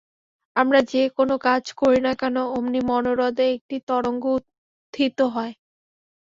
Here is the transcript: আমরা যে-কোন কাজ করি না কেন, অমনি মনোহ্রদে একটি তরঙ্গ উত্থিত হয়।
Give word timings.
আমরা 0.55 0.79
যে-কোন 0.91 1.29
কাজ 1.45 1.63
করি 1.79 1.99
না 2.01 2.13
কেন, 2.21 2.35
অমনি 2.55 2.79
মনোহ্রদে 2.89 3.45
একটি 3.55 3.75
তরঙ্গ 3.89 4.23
উত্থিত 4.37 5.17
হয়। 5.33 5.53